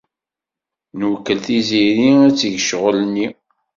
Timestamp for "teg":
2.39-2.55